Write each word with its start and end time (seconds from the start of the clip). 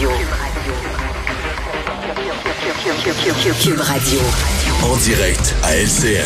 Radio. 0.00 0.10
Cube 3.62 3.80
Radio. 3.80 4.20
En 4.82 4.96
direct 4.96 5.54
à 5.62 5.76
LCN. 5.76 6.24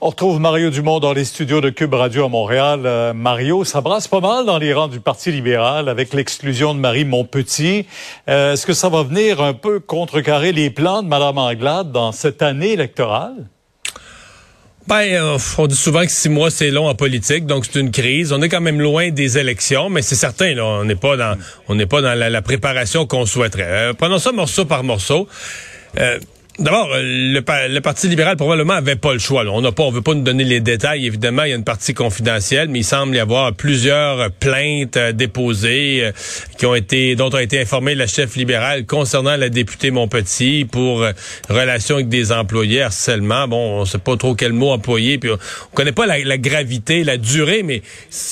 On 0.00 0.08
retrouve 0.08 0.40
Mario 0.40 0.70
Dumont 0.70 0.98
dans 0.98 1.12
les 1.12 1.26
studios 1.26 1.60
de 1.60 1.68
Cube 1.68 1.92
Radio 1.92 2.24
à 2.24 2.28
Montréal. 2.30 2.86
Euh, 2.86 3.12
Mario, 3.12 3.64
ça 3.64 3.82
brasse 3.82 4.08
pas 4.08 4.20
mal 4.20 4.46
dans 4.46 4.56
les 4.56 4.72
rangs 4.72 4.88
du 4.88 5.00
Parti 5.00 5.30
libéral 5.30 5.90
avec 5.90 6.14
l'exclusion 6.14 6.74
de 6.74 6.80
Marie 6.80 7.04
Montpetit. 7.04 7.86
Euh, 8.30 8.54
Est-ce 8.54 8.64
que 8.64 8.72
ça 8.72 8.88
va 8.88 9.02
venir 9.02 9.42
un 9.42 9.52
peu 9.52 9.78
contrecarrer 9.78 10.52
les 10.52 10.70
plans 10.70 11.02
de 11.02 11.08
Mme 11.08 11.36
Anglade 11.36 11.92
dans 11.92 12.12
cette 12.12 12.40
année 12.40 12.72
électorale? 12.72 13.50
Ben, 14.90 15.38
on 15.56 15.66
dit 15.68 15.76
souvent 15.76 16.02
que 16.04 16.10
six 16.10 16.28
mois 16.28 16.50
c'est 16.50 16.72
long 16.72 16.88
en 16.88 16.96
politique, 16.96 17.46
donc 17.46 17.64
c'est 17.64 17.78
une 17.78 17.92
crise. 17.92 18.32
On 18.32 18.42
est 18.42 18.48
quand 18.48 18.60
même 18.60 18.80
loin 18.80 19.10
des 19.10 19.38
élections, 19.38 19.88
mais 19.88 20.02
c'est 20.02 20.16
certain, 20.16 20.52
là, 20.52 20.64
on 20.64 20.84
n'est 20.84 20.96
pas 20.96 21.16
dans, 21.16 21.38
on 21.68 21.76
n'est 21.76 21.86
pas 21.86 22.02
dans 22.02 22.12
la, 22.12 22.28
la 22.28 22.42
préparation 22.42 23.06
qu'on 23.06 23.24
souhaiterait. 23.24 23.68
Euh, 23.68 23.92
prenons 23.92 24.18
ça 24.18 24.32
morceau 24.32 24.64
par 24.64 24.82
morceau. 24.82 25.28
Euh, 26.00 26.18
D'abord, 26.58 26.92
euh, 26.92 27.00
le, 27.02 27.42
le, 27.68 27.80
Parti 27.80 28.08
libéral 28.08 28.36
probablement 28.36 28.74
avait 28.74 28.96
pas 28.96 29.12
le 29.12 29.18
choix. 29.18 29.44
On 29.46 29.60
n'a 29.62 29.72
pas, 29.72 29.84
on 29.84 29.90
veut 29.90 30.02
pas 30.02 30.14
nous 30.14 30.22
donner 30.22 30.44
les 30.44 30.60
détails. 30.60 31.06
Évidemment, 31.06 31.44
il 31.44 31.50
y 31.50 31.52
a 31.52 31.56
une 31.56 31.64
partie 31.64 31.94
confidentielle, 31.94 32.68
mais 32.68 32.80
il 32.80 32.84
semble 32.84 33.14
y 33.14 33.18
avoir 33.18 33.54
plusieurs 33.54 34.30
plaintes 34.32 34.96
euh, 34.96 35.12
déposées 35.12 36.04
euh, 36.04 36.12
qui 36.58 36.66
ont 36.66 36.74
été, 36.74 37.14
dont 37.14 37.30
a 37.30 37.42
été 37.42 37.60
informée 37.60 37.94
la 37.94 38.06
chef 38.06 38.36
libérale 38.36 38.84
concernant 38.84 39.36
la 39.36 39.48
députée 39.48 39.90
Montpetit 39.90 40.66
pour 40.70 41.04
relation 41.48 41.96
avec 41.96 42.08
des 42.08 42.32
employés, 42.32 42.82
harcèlement. 42.82 43.48
Bon, 43.48 43.80
on 43.80 43.84
sait 43.84 43.98
pas 43.98 44.16
trop 44.16 44.34
quel 44.34 44.52
mot 44.52 44.70
employer, 44.70 45.18
puis 45.18 45.30
on, 45.30 45.38
connaît 45.74 45.92
pas 45.92 46.06
la, 46.06 46.38
gravité, 46.38 47.04
la 47.04 47.16
durée, 47.16 47.62
mais 47.62 47.82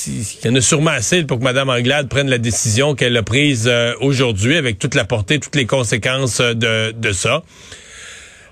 il 0.07 0.25
y 0.45 0.49
en 0.49 0.55
a 0.55 0.61
sûrement 0.61 0.91
assez 0.91 1.23
pour 1.25 1.39
que 1.39 1.45
Mme 1.45 1.71
Anglade 1.71 2.09
prenne 2.09 2.29
la 2.29 2.39
décision 2.39 2.95
qu'elle 2.95 3.17
a 3.17 3.23
prise 3.23 3.71
aujourd'hui, 4.01 4.57
avec 4.57 4.79
toute 4.79 4.95
la 4.95 5.05
portée, 5.05 5.39
toutes 5.39 5.57
les 5.57 5.67
conséquences 5.67 6.41
de, 6.41 6.93
de 6.93 7.13
ça. 7.13 7.43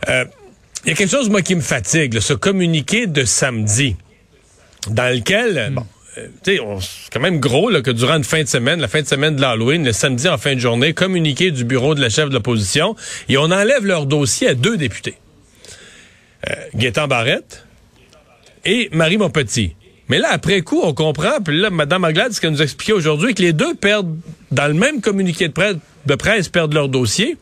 Il 0.06 0.12
euh, 0.12 0.24
y 0.86 0.90
a 0.90 0.94
quelque 0.94 1.10
chose, 1.10 1.28
moi, 1.28 1.42
qui 1.42 1.54
me 1.54 1.60
fatigue, 1.60 2.18
ce 2.20 2.32
communiqué 2.32 3.06
de 3.06 3.24
samedi, 3.24 3.96
dans 4.88 5.12
lequel, 5.14 5.70
hmm. 5.70 5.74
bon, 5.74 5.86
euh, 6.18 6.28
c'est 6.80 7.12
quand 7.12 7.20
même 7.20 7.40
gros 7.40 7.68
là, 7.70 7.82
que 7.82 7.90
durant 7.90 8.16
une 8.16 8.24
fin 8.24 8.42
de 8.42 8.48
semaine, 8.48 8.80
la 8.80 8.88
fin 8.88 9.02
de 9.02 9.06
semaine 9.06 9.36
de 9.36 9.40
l'Halloween, 9.40 9.84
le 9.84 9.92
samedi 9.92 10.28
en 10.28 10.38
fin 10.38 10.54
de 10.54 10.60
journée, 10.60 10.94
communiqué 10.94 11.50
du 11.50 11.64
bureau 11.64 11.94
de 11.94 12.00
la 12.00 12.08
chef 12.08 12.28
de 12.28 12.34
l'opposition, 12.34 12.96
et 13.28 13.36
on 13.36 13.44
enlève 13.44 13.84
leur 13.84 14.06
dossier 14.06 14.48
à 14.48 14.54
deux 14.54 14.76
députés. 14.76 15.16
Euh, 16.48 16.54
Gaétan 16.74 17.08
Barrette 17.08 17.64
et 18.64 18.88
Marie 18.92 19.16
Montpetit. 19.16 19.74
Mais 20.08 20.18
là, 20.18 20.28
après 20.30 20.60
coup, 20.60 20.80
on 20.84 20.94
comprend, 20.94 21.40
puis 21.44 21.58
là, 21.58 21.70
Mme 21.70 22.04
Anglade, 22.04 22.32
ce 22.32 22.40
qu'elle 22.40 22.52
nous 22.52 22.62
expliquait 22.62 22.92
aujourd'hui, 22.92 23.34
que 23.34 23.42
les 23.42 23.52
deux 23.52 23.74
perdent, 23.74 24.16
dans 24.52 24.68
le 24.68 24.74
même 24.74 25.00
communiqué 25.00 25.48
de 25.48 25.52
presse, 25.52 25.76
de 26.06 26.14
presse 26.14 26.48
perdent 26.48 26.74
leur 26.74 26.88
dossier. 26.88 27.36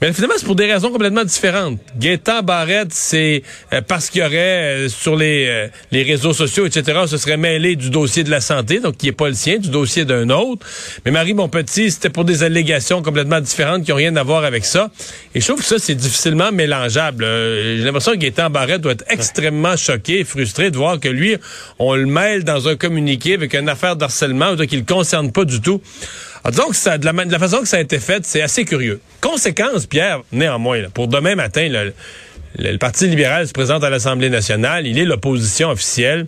Mais 0.00 0.12
finalement, 0.12 0.34
c'est 0.38 0.46
pour 0.46 0.54
des 0.54 0.70
raisons 0.70 0.90
complètement 0.90 1.24
différentes. 1.24 1.78
Gaétan 1.98 2.42
Barrette, 2.42 2.92
c'est 2.92 3.42
euh, 3.72 3.80
parce 3.86 4.10
qu'il 4.10 4.22
y 4.22 4.24
aurait 4.24 4.36
euh, 4.86 4.88
sur 4.88 5.16
les, 5.16 5.46
euh, 5.48 5.68
les 5.92 6.02
réseaux 6.02 6.32
sociaux, 6.32 6.66
etc., 6.66 7.02
ce 7.06 7.16
serait 7.16 7.36
mêlé 7.36 7.76
du 7.76 7.90
dossier 7.90 8.24
de 8.24 8.30
la 8.30 8.40
santé, 8.40 8.80
donc 8.80 8.96
qui 8.96 9.08
est 9.08 9.12
pas 9.12 9.28
le 9.28 9.34
sien, 9.34 9.58
du 9.58 9.70
dossier 9.70 10.04
d'un 10.04 10.30
autre. 10.30 10.66
Mais 11.04 11.10
Marie 11.10 11.34
Montpetit, 11.34 11.90
c'était 11.90 12.10
pour 12.10 12.24
des 12.24 12.42
allégations 12.42 13.02
complètement 13.02 13.40
différentes 13.40 13.84
qui 13.84 13.92
ont 13.92 13.96
rien 13.96 14.14
à 14.16 14.22
voir 14.22 14.44
avec 14.44 14.64
ça. 14.64 14.90
Et 15.34 15.40
je 15.40 15.46
trouve 15.46 15.60
que 15.60 15.66
ça, 15.66 15.78
c'est 15.78 15.94
difficilement 15.94 16.52
mélangeable. 16.52 17.24
J'ai 17.24 17.84
l'impression 17.84 18.12
que 18.12 18.18
Gaétan 18.18 18.50
Barrette 18.50 18.80
doit 18.80 18.92
être 18.92 19.04
extrêmement 19.08 19.76
choqué 19.76 20.20
et 20.20 20.24
frustré 20.24 20.70
de 20.70 20.76
voir 20.76 21.00
que 21.00 21.08
lui, 21.08 21.36
on 21.78 21.94
le 21.94 22.06
mêle 22.06 22.44
dans 22.44 22.68
un 22.68 22.76
communiqué 22.76 23.34
avec 23.34 23.54
une 23.54 23.68
affaire 23.68 23.96
d'harcèlement 23.96 24.56
qui 24.56 24.76
ne 24.76 24.80
le 24.80 24.86
concerne 24.86 25.32
pas 25.32 25.44
du 25.44 25.60
tout. 25.60 25.80
Ah, 26.46 26.50
disons 26.50 26.68
de, 26.68 27.32
la, 27.32 27.38
façon 27.38 27.60
que 27.60 27.68
ça 27.68 27.78
a 27.78 27.80
été 27.80 27.98
fait, 27.98 28.24
c'est 28.26 28.42
assez 28.42 28.66
curieux. 28.66 29.00
Conséquence, 29.22 29.86
Pierre, 29.86 30.20
néanmoins, 30.30 30.82
pour 30.92 31.08
demain 31.08 31.34
matin, 31.34 31.68
le, 32.58 32.76
Parti 32.76 33.08
libéral 33.08 33.48
se 33.48 33.52
présente 33.52 33.82
à 33.82 33.88
l'Assemblée 33.88 34.28
nationale. 34.28 34.86
Il 34.86 34.98
est 34.98 35.06
l'opposition 35.06 35.70
officielle. 35.70 36.26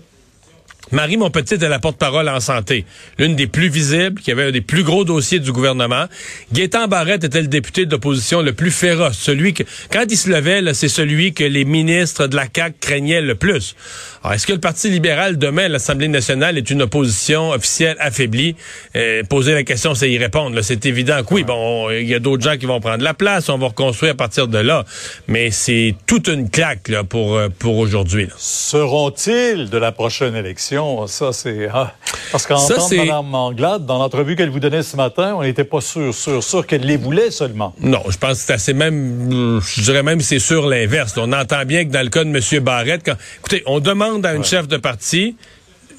Marie 0.92 1.16
Montpetit 1.16 1.54
est 1.54 1.69
la 1.69 1.80
porte-parole 1.80 2.28
en 2.28 2.38
santé, 2.38 2.84
l'une 3.19 3.34
des 3.34 3.48
plus 3.48 3.69
visibles, 3.69 4.20
qui 4.20 4.30
avait 4.30 4.44
un 4.44 4.50
des 4.52 4.60
plus 4.60 4.84
gros 4.84 5.04
dossiers 5.04 5.41
du 5.41 5.50
gouvernement. 5.50 6.04
Gaétan 6.52 6.86
Barrette 6.86 7.24
était 7.24 7.42
le 7.42 7.48
député 7.48 7.86
de 7.86 7.91
l'opposition 7.91 8.41
le 8.41 8.52
plus 8.52 8.70
féroce, 8.70 9.19
celui 9.19 9.52
que, 9.52 9.64
quand 9.91 10.04
il 10.08 10.16
se 10.16 10.30
levait, 10.30 10.62
c'est 10.74 10.88
celui 10.88 11.32
que 11.32 11.42
les 11.42 11.64
ministres 11.64 12.28
de 12.28 12.36
la 12.36 12.47
CAQ 12.54 12.76
craignaient 12.80 13.20
le 13.20 13.34
plus. 13.34 13.74
Alors, 14.22 14.34
est-ce 14.34 14.47
que 14.47 14.52
le 14.52 14.60
Parti 14.60 14.88
libéral, 14.88 15.38
demain, 15.38 15.64
à 15.64 15.69
l'Assemblée 15.69 16.08
nationale, 16.08 16.56
est 16.56 16.70
une 16.70 16.82
opposition 16.82 17.50
officielle 17.50 17.97
affaiblie? 17.98 18.54
Euh, 18.94 19.22
poser 19.24 19.54
la 19.54 19.64
question, 19.64 19.94
c'est 19.94 20.10
y 20.10 20.18
répondre. 20.18 20.60
C'est 20.62 20.86
évident 20.86 21.22
que 21.24 21.34
oui, 21.34 21.42
bon, 21.42 21.91
il 21.91 22.06
y 22.06 22.14
a 22.14 22.18
d'autres 22.20 22.42
gens 22.42 22.56
qui 22.56 22.66
vont 22.66 22.80
prendre 22.80 23.03
la 23.03 23.14
place, 23.14 23.48
on 23.48 23.58
va 23.58 23.68
reconstruire 23.68 24.12
à 24.12 24.16
partir 24.16 24.47
de 24.47 24.58
là. 24.58 24.84
Mais 25.26 25.50
c'est 25.50 25.97
toute 26.06 26.28
une 26.28 26.48
claque 26.48 26.88
là, 26.88 27.03
pour, 27.03 27.36
euh, 27.36 27.48
pour 27.58 27.76
aujourd'hui. 27.76 28.28
Seront-ils 28.36 29.68
de 29.68 29.78
la 29.78 29.92
prochaine 29.92 30.36
élection? 30.36 30.75
Ça, 31.06 31.32
c'est. 31.32 31.69
Ah, 31.72 31.94
parce 32.32 32.47
qu'entendre 32.47 32.94
Mme 32.94 33.26
Manglade, 33.26 33.87
dans 33.87 33.98
l'entrevue 33.98 34.37
qu'elle 34.37 34.50
vous 34.50 34.60
donnait 34.60 34.82
ce 34.82 34.97
matin, 34.97 35.34
on 35.37 35.42
n'était 35.42 35.64
pas 35.64 35.81
sûr, 35.81 36.14
sûr, 36.14 36.42
sûr 36.42 36.66
qu'elle 36.66 36.82
les 36.82 36.97
voulait 36.97 37.31
seulement. 37.31 37.75
Non, 37.81 38.03
je 38.09 38.19
pense 38.19 38.32
que 38.32 38.47
c'est 38.47 38.53
assez 38.53 38.75
même. 38.75 39.60
Je 39.60 39.82
dirais 39.82 40.03
même 40.03 40.20
c'est 40.20 40.38
sur 40.38 40.66
l'inverse. 40.66 41.15
On 41.16 41.32
entend 41.32 41.65
bien 41.65 41.84
que 41.84 41.91
dans 41.91 42.03
le 42.03 42.10
cas 42.10 42.25
de 42.25 42.31
M. 42.31 42.65
Barrette, 42.65 43.03
quand. 43.04 43.16
Écoutez, 43.38 43.62
on 43.66 43.81
demande 43.81 44.26
à 44.26 44.34
une 44.34 44.44
chef 44.44 44.69
de 44.69 44.76
parti 44.76 45.36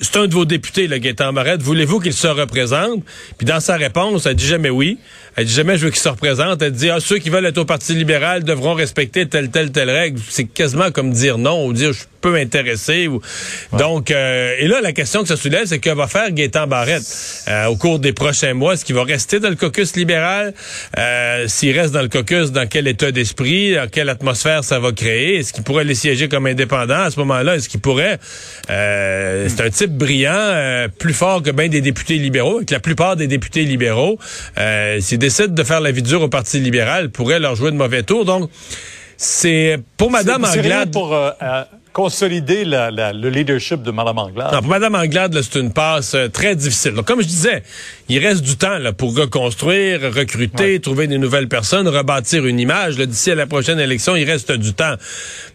c'est 0.01 0.17
un 0.17 0.27
de 0.27 0.33
vos 0.33 0.45
députés, 0.45 0.87
le 0.87 0.97
Gaétan 0.97 1.33
Barrette, 1.33 1.61
voulez-vous 1.61 1.99
qu'il 1.99 2.13
se 2.13 2.27
représente? 2.27 3.03
Puis 3.37 3.45
dans 3.45 3.59
sa 3.59 3.77
réponse, 3.77 4.25
elle 4.25 4.35
dit 4.35 4.45
jamais 4.45 4.69
oui. 4.69 4.99
Elle 5.35 5.45
dit 5.45 5.53
jamais 5.53 5.77
je 5.77 5.85
veux 5.85 5.91
qu'il 5.91 5.99
se 5.99 6.09
représente. 6.09 6.61
Elle 6.61 6.71
dit 6.71 6.89
ah, 6.89 6.99
ceux 6.99 7.17
qui 7.17 7.29
veulent 7.29 7.45
être 7.45 7.57
au 7.57 7.65
Parti 7.65 7.93
libéral 7.93 8.43
devront 8.43 8.73
respecter 8.73 9.27
telle, 9.27 9.49
telle, 9.49 9.71
telle 9.71 9.89
règle. 9.89 10.19
C'est 10.29 10.45
quasiment 10.45 10.91
comme 10.91 11.11
dire 11.11 11.37
non 11.37 11.65
ou 11.65 11.73
dire 11.73 11.93
je 11.93 12.03
peux 12.21 12.31
m'intéresser. 12.31 13.07
Ou... 13.07 13.21
Donc, 13.77 14.11
euh, 14.11 14.55
et 14.59 14.67
là, 14.67 14.81
la 14.81 14.91
question 14.91 15.21
que 15.21 15.27
ça 15.27 15.37
soulève, 15.37 15.65
c'est 15.65 15.79
que 15.79 15.89
va 15.89 16.07
faire 16.07 16.31
Gaétan 16.31 16.67
Barrette 16.67 17.03
euh, 17.47 17.65
au 17.65 17.75
cours 17.75 17.99
des 17.99 18.13
prochains 18.13 18.53
mois? 18.53 18.73
Est-ce 18.73 18.85
qu'il 18.85 18.95
va 18.95 19.03
rester 19.03 19.39
dans 19.39 19.49
le 19.49 19.55
caucus 19.55 19.95
libéral? 19.95 20.53
Euh, 20.97 21.45
S'il 21.47 21.77
reste 21.77 21.93
dans 21.93 22.01
le 22.01 22.09
caucus, 22.09 22.51
dans 22.51 22.67
quel 22.67 22.87
état 22.87 23.11
d'esprit? 23.11 23.75
Dans 23.75 23.87
quelle 23.87 24.09
atmosphère 24.09 24.63
ça 24.63 24.79
va 24.79 24.91
créer? 24.91 25.37
Est-ce 25.37 25.53
qu'il 25.53 25.63
pourrait 25.63 25.83
les 25.83 25.95
siéger 25.95 26.27
comme 26.29 26.45
indépendant? 26.45 27.01
À 27.01 27.11
ce 27.11 27.19
moment-là? 27.19 27.55
Est-ce 27.55 27.69
qu'il 27.69 27.79
pourrait... 27.79 28.19
Euh, 28.69 29.47
c'est 29.49 29.61
un 29.61 29.69
type 29.69 29.91
brillant, 29.91 30.87
plus 30.99 31.13
fort 31.13 31.41
que 31.41 31.51
bien 31.51 31.67
des 31.67 31.81
députés 31.81 32.17
libéraux, 32.17 32.61
que 32.65 32.73
la 32.73 32.79
plupart 32.79 33.15
des 33.15 33.27
députés 33.27 33.63
libéraux. 33.63 34.19
S'il 34.99 35.17
décide 35.17 35.53
de 35.53 35.63
faire 35.63 35.81
la 35.81 35.91
vie 35.91 36.01
dure 36.01 36.21
au 36.21 36.29
Parti 36.29 36.59
libéral, 36.59 37.09
pourrait 37.09 37.39
leur 37.39 37.55
jouer 37.55 37.71
de 37.71 37.77
mauvais 37.77 38.03
tour. 38.03 38.25
Donc, 38.25 38.49
c'est 39.17 39.77
pour 39.97 40.11
Madame 40.11 40.43
Anglade... 40.43 40.91
Pour, 40.91 41.15
consolider 41.97 42.63
le 42.63 43.29
leadership 43.29 43.81
de 43.81 43.89
Mme 43.89 44.19
Anglade. 44.19 44.53
Non, 44.53 44.59
pour 44.59 44.69
Mme 44.69 44.93
Anglade, 44.93 45.35
c'est 45.41 45.59
une 45.59 45.73
passe 45.73 46.13
euh, 46.13 46.27
très 46.27 46.55
difficile. 46.55 46.93
comme 47.03 47.23
je 47.23 47.27
disais, 47.27 47.63
il 48.07 48.19
reste 48.19 48.43
du 48.43 48.55
temps 48.55 48.77
là, 48.77 48.93
pour 48.93 49.17
reconstruire, 49.17 50.01
recruter, 50.13 50.79
trouver 50.79 51.07
des 51.07 51.17
nouvelles 51.17 51.47
personnes, 51.47 51.87
rebâtir 51.87 52.45
une 52.45 52.59
image. 52.59 52.97
D'ici 52.97 53.31
à 53.31 53.35
la 53.35 53.47
prochaine 53.47 53.79
élection, 53.79 54.15
il 54.15 54.25
reste 54.25 54.51
du 54.51 54.75
temps. 54.75 54.93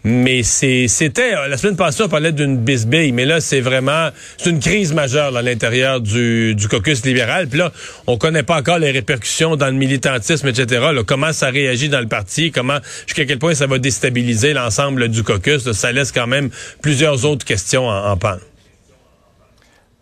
Mais 0.02 0.42
c'était... 0.42 1.32
Euh, 1.32 1.46
la 1.46 1.56
semaine 1.56 1.76
passée, 1.76 2.02
on 2.02 2.08
parlait 2.08 2.32
d'une 2.32 2.56
bisbille, 2.56 3.12
mais 3.12 3.24
là, 3.24 3.40
c'est 3.40 3.60
vraiment... 3.60 4.08
C'est 4.36 4.50
une 4.50 4.58
crise 4.58 4.92
majeure 4.92 5.36
à 5.36 5.42
l'intérieur 5.42 6.00
du, 6.00 6.56
du 6.56 6.66
caucus 6.66 7.04
libéral. 7.04 7.46
Puis 7.46 7.60
là, 7.60 7.70
on 8.08 8.16
connaît 8.16 8.42
pas 8.42 8.58
encore 8.58 8.80
les 8.80 8.90
répercussions 8.90 9.54
dans 9.54 9.68
le 9.68 9.74
militantisme, 9.74 10.48
etc. 10.48 10.86
comment 11.06 11.32
ça 11.32 11.50
réagit 11.50 11.88
dans 11.88 12.00
le 12.00 12.08
parti, 12.08 12.50
comment 12.50 12.78
jusqu'à 13.06 13.26
quel 13.26 13.38
point 13.38 13.54
ça 13.54 13.68
va 13.68 13.78
déstabiliser 13.78 14.54
l'ensemble 14.54 15.06
du 15.06 15.22
caucus. 15.22 15.70
ça 15.70 15.92
laisse 15.92 16.10
quand 16.10 16.26
même 16.26 16.31
même 16.32 16.50
plusieurs 16.80 17.24
autres 17.24 17.44
questions 17.44 17.88
en, 17.88 18.10
en 18.10 18.16
pan. 18.16 18.36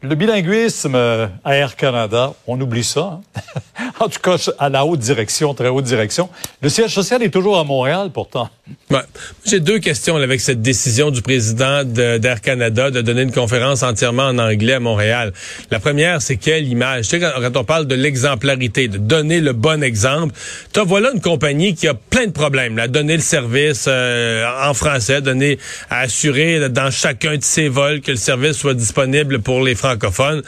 Le 0.03 0.15
bilinguisme 0.15 0.95
euh, 0.95 1.27
à 1.45 1.57
Air 1.57 1.77
Canada, 1.77 2.33
on 2.47 2.59
oublie 2.59 2.85
ça. 2.85 3.21
Hein. 3.37 3.51
en 4.01 4.09
tout 4.09 4.21
cas, 4.21 4.37
à 4.59 4.69
la 4.69 4.85
haute 4.85 5.01
direction, 5.01 5.53
très 5.55 5.69
haute 5.69 5.85
direction. 5.85 6.31
Le 6.63 6.69
siège 6.69 6.95
social 6.95 7.23
est 7.23 7.31
toujours 7.31 7.59
à 7.59 7.65
Montréal, 7.65 8.11
pourtant. 8.13 8.49
Ouais. 8.91 9.01
J'ai 9.45 9.61
deux 9.61 9.79
questions 9.81 10.17
avec 10.17 10.41
cette 10.41 10.63
décision 10.63 11.11
du 11.11 11.23
président 11.23 11.85
d'Air 11.85 12.41
Canada 12.41 12.91
de 12.91 13.03
donner 13.03 13.23
une 13.23 13.33
conférence 13.33 13.83
entièrement 13.83 14.29
en 14.29 14.39
anglais 14.39 14.75
à 14.75 14.81
Montréal. 14.81 15.33
La 15.71 15.81
première, 15.81 16.23
c'est 16.23 16.37
quelle 16.37 16.67
image? 16.67 17.09
Tu 17.09 17.19
sais, 17.19 17.21
quand, 17.21 17.57
on 17.57 17.65
parle 17.65 17.87
de 17.87 17.95
l'exemplarité, 17.95 18.89
de 18.89 18.99
donner 18.99 19.41
le 19.41 19.53
bon 19.53 19.83
exemple, 19.83 20.35
tu 20.73 20.81
voilà 20.81 21.11
une 21.13 21.21
compagnie 21.21 21.75
qui 21.75 21.89
a 21.89 21.95
plein 21.95 22.27
de 22.27 22.33
problèmes. 22.33 22.77
Là, 22.77 22.89
donner 22.89 23.17
le 23.17 23.23
service 23.23 23.85
euh, 23.87 24.47
en 24.65 24.73
français, 24.73 25.21
donner 25.21 25.59
à 25.91 26.01
assurer 26.01 26.69
dans 26.71 26.91
chacun 26.91 27.37
de 27.37 27.45
ses 27.45 27.69
vols 27.69 28.01
que 28.01 28.13
le 28.13 28.17
service 28.17 28.57
soit 28.57 28.75
disponible 28.75 29.41
pour 29.41 29.63
les 29.63 29.75
Français 29.75 29.91
francophone. 29.91 30.43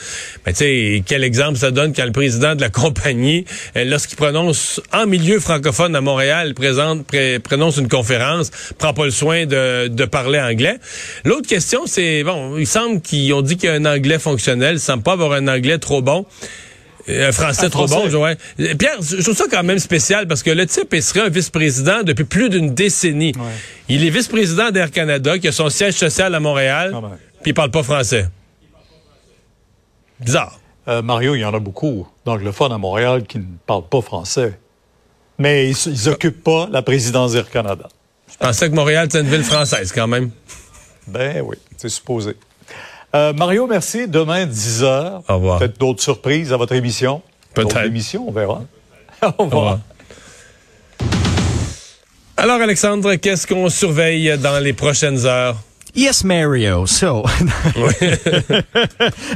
Mais 0.46 0.52
tu 0.52 0.58
sais, 0.58 1.02
quel 1.06 1.24
exemple 1.24 1.58
ça 1.58 1.70
donne 1.70 1.92
quand 1.92 2.04
le 2.04 2.12
président 2.12 2.54
de 2.54 2.60
la 2.60 2.70
compagnie, 2.82 3.41
euh, 3.76 3.84
lorsqu'il 3.84 4.16
prononce 4.16 4.80
en 4.92 5.06
milieu 5.06 5.40
francophone 5.40 5.94
à 5.96 6.00
Montréal, 6.00 6.54
présente, 6.54 7.06
prononce 7.42 7.76
une 7.76 7.88
conférence 7.88 8.50
prend 8.78 8.94
pas 8.94 9.04
le 9.04 9.10
soin 9.10 9.46
de, 9.46 9.88
de 9.88 10.04
parler 10.04 10.40
anglais. 10.40 10.78
L'autre 11.24 11.48
question, 11.48 11.82
c'est, 11.86 12.22
bon, 12.24 12.56
il 12.58 12.66
semble 12.66 13.00
qu'ils 13.00 13.32
ont 13.34 13.42
dit 13.42 13.56
qu'il 13.56 13.68
y 13.68 13.72
a 13.72 13.74
un 13.74 13.84
anglais 13.84 14.18
fonctionnel, 14.18 14.74
il 14.76 14.80
semble 14.80 15.02
pas 15.02 15.12
avoir 15.12 15.32
un 15.32 15.48
anglais 15.48 15.78
trop 15.78 16.02
bon. 16.02 16.26
Euh, 17.08 17.28
Un 17.28 17.32
français 17.32 17.66
Un 17.66 17.70
trop 17.70 17.88
français. 17.88 18.10
bon, 18.10 18.22
ouais. 18.22 18.36
Pierre, 18.76 18.98
je 19.02 19.20
trouve 19.22 19.36
ça 19.36 19.46
quand 19.50 19.64
même 19.64 19.80
spécial 19.80 20.28
parce 20.28 20.44
que 20.44 20.50
le 20.50 20.66
type, 20.66 20.88
il 20.92 21.02
serait 21.02 21.22
un 21.22 21.28
vice-président 21.30 22.04
depuis 22.04 22.24
plus 22.24 22.48
d'une 22.48 22.74
décennie. 22.74 23.32
Il 23.88 24.06
est 24.06 24.10
vice-président 24.10 24.70
d'Air 24.70 24.92
Canada, 24.92 25.36
qui 25.38 25.48
a 25.48 25.52
son 25.52 25.68
siège 25.68 25.94
social 25.94 26.32
à 26.34 26.38
Montréal, 26.40 26.92
Ah 26.94 27.00
ben. 27.00 27.10
puis 27.42 27.50
il 27.50 27.54
parle 27.54 27.72
pas 27.72 27.82
français. 27.82 28.26
Bizarre. 30.20 30.60
Euh, 30.88 31.02
Mario, 31.02 31.34
il 31.34 31.40
y 31.40 31.44
en 31.44 31.54
a 31.54 31.60
beaucoup 31.60 32.08
d'anglophones 32.24 32.72
à 32.72 32.78
Montréal 32.78 33.24
qui 33.24 33.38
ne 33.38 33.44
parlent 33.66 33.88
pas 33.88 34.00
français. 34.00 34.58
Mais 35.38 35.68
ils, 35.70 35.76
ils 35.86 36.08
occupent 36.08 36.42
pas 36.42 36.68
la 36.70 36.82
présidence 36.82 37.32
d'Air 37.32 37.48
Canada. 37.50 37.88
Je 38.30 38.36
pensais 38.36 38.68
que 38.68 38.74
Montréal, 38.74 39.08
c'est 39.10 39.20
une 39.20 39.28
ville 39.28 39.44
française 39.44 39.92
quand 39.92 40.06
même. 40.08 40.30
Ben 41.06 41.42
oui, 41.44 41.56
c'est 41.76 41.88
supposé. 41.88 42.36
Euh, 43.14 43.32
Mario, 43.32 43.66
merci. 43.66 44.08
Demain, 44.08 44.46
10 44.46 44.82
heures. 44.84 45.22
Au 45.28 45.34
revoir. 45.34 45.58
Peut-être 45.58 45.78
d'autres 45.78 46.02
surprises 46.02 46.52
à 46.52 46.56
votre 46.56 46.72
émission? 46.74 47.22
Peut-être. 47.54 47.68
D'autres 47.68 47.84
émissions, 47.86 48.24
on 48.28 48.32
verra. 48.32 48.62
Au 49.22 49.26
Au 49.26 49.44
revoir. 49.44 49.48
revoir. 49.50 49.78
Alors, 52.36 52.60
Alexandre, 52.60 53.14
qu'est-ce 53.16 53.46
qu'on 53.46 53.68
surveille 53.68 54.36
dans 54.38 54.58
les 54.62 54.72
prochaines 54.72 55.26
heures? 55.26 55.56
Yes, 55.94 56.24
Mario. 56.24 56.86
So. 56.86 57.22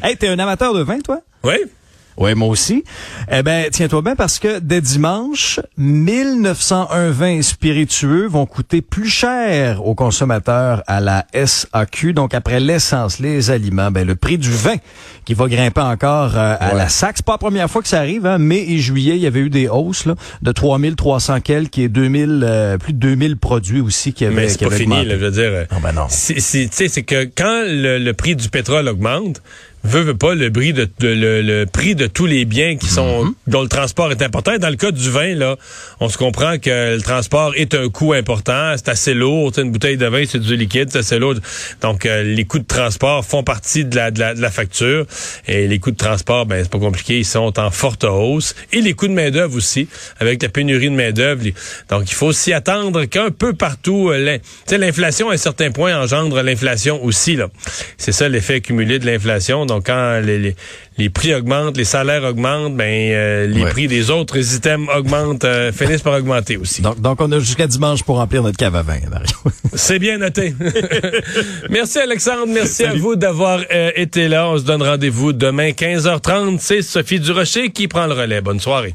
hey, 0.02 0.16
t'es 0.16 0.28
un 0.28 0.38
amateur 0.38 0.72
de 0.72 0.82
vin, 0.82 1.00
toi? 1.00 1.20
Oui? 1.44 1.56
Oui, 2.18 2.34
moi 2.34 2.48
aussi. 2.48 2.82
Eh 3.30 3.42
ben, 3.42 3.66
tiens-toi 3.70 4.02
bien 4.02 4.16
parce 4.16 4.38
que 4.38 4.58
dès 4.58 4.80
dimanche, 4.80 5.60
1901 5.76 7.10
vins 7.10 7.42
spiritueux 7.42 8.26
vont 8.26 8.46
coûter 8.46 8.80
plus 8.82 9.08
cher 9.08 9.86
aux 9.86 9.94
consommateurs 9.94 10.82
à 10.86 11.00
la 11.00 11.26
SAQ. 11.34 12.12
Donc, 12.14 12.34
après 12.34 12.60
l'essence, 12.60 13.18
les 13.18 13.50
aliments, 13.50 13.90
ben, 13.90 14.06
le 14.06 14.16
prix 14.16 14.38
du 14.38 14.50
vin 14.50 14.76
qui 15.24 15.34
va 15.34 15.46
grimper 15.48 15.80
encore 15.80 16.36
euh, 16.36 16.54
à 16.58 16.74
la 16.74 16.88
SAC. 16.88 17.16
C'est 17.18 17.26
pas 17.26 17.32
la 17.32 17.38
première 17.38 17.70
fois 17.70 17.82
que 17.82 17.88
ça 17.88 17.98
arrive. 17.98 18.26
Hein. 18.26 18.38
Mai 18.38 18.64
et 18.68 18.78
juillet, 18.78 19.16
il 19.16 19.22
y 19.22 19.26
avait 19.26 19.40
eu 19.40 19.50
des 19.50 19.68
hausses 19.68 20.06
là, 20.06 20.14
de 20.42 20.52
3300 20.52 21.40
quelques 21.40 21.78
et 21.78 21.88
2000, 21.88 22.40
euh, 22.44 22.78
plus 22.78 22.92
de 22.92 22.98
2000 22.98 23.36
produits 23.36 23.80
aussi 23.80 24.12
qui 24.12 24.24
avaient, 24.24 24.34
Mais 24.34 24.48
c'est 24.48 24.64
pas 24.64 24.70
fini, 24.74 25.04
là, 25.04 25.14
je 25.18 25.24
veux 25.24 25.30
dire. 25.30 25.42
euh, 25.50 25.64
Ah 25.70 25.76
ben 25.82 25.92
non. 25.92 26.06
c'est- 26.08 27.02
que 27.06 27.24
quand 27.24 27.62
le, 27.66 27.98
le 27.98 28.12
prix 28.14 28.36
du 28.36 28.48
pétrole 28.48 28.88
augmente, 28.88 29.42
veut, 29.86 30.02
veut 30.02 30.16
pas, 30.16 30.34
le 30.34 30.50
prix 30.50 30.72
de, 30.72 30.88
de- 31.00 31.08
le, 31.08 31.42
le 31.42 31.66
prix 31.66 31.94
de 31.94 32.06
tous 32.06 32.26
les 32.26 32.44
biens 32.44 32.76
qui 32.76 32.88
sont 32.88 33.06
Mm-hmm. 33.06 33.32
dont 33.46 33.62
le 33.62 33.68
transport 33.68 34.10
est 34.10 34.20
important. 34.22 34.52
Et 34.52 34.58
dans 34.58 34.68
le 34.68 34.76
cas 34.76 34.90
du 34.90 35.10
vin, 35.10 35.34
là, 35.34 35.56
on 36.00 36.08
se 36.08 36.18
comprend 36.18 36.58
que 36.58 36.96
le 36.96 37.00
transport 37.02 37.52
est 37.56 37.74
un 37.74 37.88
coût 37.88 38.12
important. 38.12 38.74
C'est 38.76 38.88
assez 38.88 39.14
lourd. 39.14 39.52
Une 39.58 39.70
bouteille 39.70 39.96
de 39.96 40.06
vin, 40.06 40.24
c'est 40.28 40.40
du 40.40 40.56
liquide, 40.56 40.88
c'est 40.90 40.98
assez 40.98 41.18
lourd. 41.18 41.34
Donc, 41.82 42.04
euh, 42.04 42.22
les 42.22 42.44
coûts 42.44 42.58
de 42.58 42.66
transport 42.66 43.24
font 43.24 43.42
partie 43.42 43.84
de 43.84 43.96
la, 43.96 44.10
de 44.10 44.18
la, 44.20 44.34
de 44.34 44.40
la 44.40 44.50
facture. 44.50 45.06
Et 45.46 45.66
les 45.68 45.78
coûts 45.78 45.90
de 45.92 45.96
transport, 45.96 46.46
ben, 46.46 46.62
c'est 46.62 46.70
pas 46.70 46.78
compliqué, 46.78 47.18
ils 47.18 47.24
sont 47.24 47.58
en 47.58 47.70
forte 47.70 48.04
hausse. 48.04 48.54
Et 48.72 48.80
les 48.80 48.92
coûts 48.94 49.08
de 49.08 49.12
main-d'œuvre 49.14 49.56
aussi, 49.56 49.88
avec 50.18 50.42
la 50.42 50.48
pénurie 50.48 50.90
de 50.90 50.94
main-d'œuvre. 50.94 51.42
les- 51.44 51.54
Donc, 51.90 52.10
il 52.10 52.14
faut 52.14 52.32
s'y 52.32 52.52
attendre 52.52 53.04
qu'un 53.04 53.30
peu 53.30 53.52
partout, 53.54 54.10
euh, 54.10 54.38
l'inflation, 54.76 55.30
à 55.30 55.34
un 55.34 55.38
certain 55.38 55.70
point, 55.70 55.98
engendre 56.00 56.42
l'inflation 56.42 57.02
aussi, 57.04 57.36
là. 57.36 57.48
C'est 57.96 58.12
ça 58.12 58.28
l'effet 58.28 58.60
cumulé 58.60 58.98
de 58.98 59.06
l'inflation. 59.06 59.64
Donc, 59.76 59.86
quand 59.86 60.20
les, 60.24 60.38
les, 60.38 60.56
les 60.96 61.10
prix 61.10 61.34
augmentent, 61.34 61.76
les 61.76 61.84
salaires 61.84 62.24
augmentent, 62.24 62.74
ben, 62.76 62.84
euh, 63.12 63.46
les 63.46 63.62
Ouais. 63.64 63.70
prix 63.70 63.88
des 63.88 64.10
autres 64.10 64.36
items 64.54 64.88
augmentent, 64.96 65.44
euh, 65.44 65.70
finissent 65.78 66.00
par 66.02 66.14
augmenter 66.14 66.56
aussi. 66.56 66.80
Donc, 66.82 67.00
donc, 67.00 67.20
on 67.20 67.30
a 67.32 67.38
jusqu'à 67.38 67.66
dimanche 67.66 68.02
pour 68.02 68.16
remplir 68.16 68.42
notre 68.42 68.56
cave 68.56 68.74
à 68.74 68.82
vin, 68.82 68.98
Mario. 69.10 69.26
C'est 69.74 69.98
bien 69.98 70.16
noté. 70.18 70.54
merci 71.70 71.98
Alexandre, 71.98 72.46
merci 72.48 72.84
à 72.84 72.94
vous 72.94 73.16
d'avoir 73.16 73.60
euh, 73.72 73.90
été 73.96 74.28
là. 74.28 74.48
On 74.48 74.58
se 74.58 74.64
donne 74.64 74.82
rendez-vous 74.82 75.32
demain 75.32 75.70
15h30. 75.70 76.58
C'est 76.60 76.82
Sophie 76.82 77.20
Durocher 77.20 77.70
qui 77.70 77.86
prend 77.88 78.06
le 78.06 78.14
relais. 78.14 78.40
Bonne 78.40 78.60
soirée. 78.60 78.94